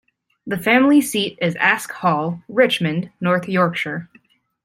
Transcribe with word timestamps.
The 0.47 0.57
family 0.57 0.99
seat 0.99 1.37
is 1.43 1.55
Aske 1.57 1.91
Hall, 1.91 2.41
Richmond, 2.49 3.11
North 3.19 3.47
Yorkshire. 3.47 4.09